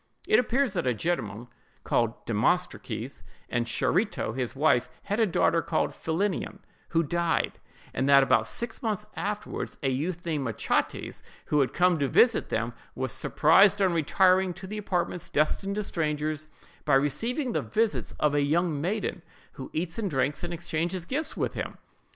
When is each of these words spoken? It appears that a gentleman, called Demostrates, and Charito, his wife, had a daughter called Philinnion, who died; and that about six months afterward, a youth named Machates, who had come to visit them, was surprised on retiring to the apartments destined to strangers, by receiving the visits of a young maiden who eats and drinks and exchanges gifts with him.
It 0.27 0.39
appears 0.39 0.73
that 0.73 0.87
a 0.87 0.95
gentleman, 0.95 1.47
called 1.83 2.25
Demostrates, 2.25 3.21
and 3.49 3.67
Charito, 3.67 4.35
his 4.35 4.55
wife, 4.55 4.89
had 5.03 5.19
a 5.19 5.27
daughter 5.27 5.61
called 5.61 5.91
Philinnion, 5.91 6.57
who 6.89 7.03
died; 7.03 7.59
and 7.93 8.09
that 8.09 8.23
about 8.23 8.47
six 8.47 8.81
months 8.81 9.05
afterward, 9.15 9.75
a 9.83 9.89
youth 9.91 10.25
named 10.25 10.43
Machates, 10.47 11.21
who 11.45 11.59
had 11.59 11.71
come 11.71 11.99
to 11.99 12.07
visit 12.07 12.49
them, 12.49 12.73
was 12.95 13.13
surprised 13.13 13.79
on 13.79 13.93
retiring 13.93 14.55
to 14.55 14.65
the 14.65 14.79
apartments 14.79 15.29
destined 15.29 15.75
to 15.75 15.83
strangers, 15.83 16.47
by 16.83 16.95
receiving 16.95 17.51
the 17.51 17.61
visits 17.61 18.13
of 18.19 18.33
a 18.33 18.41
young 18.41 18.81
maiden 18.81 19.21
who 19.51 19.69
eats 19.71 19.99
and 19.99 20.09
drinks 20.09 20.43
and 20.43 20.51
exchanges 20.51 21.05
gifts 21.05 21.37
with 21.37 21.53
him. 21.53 21.77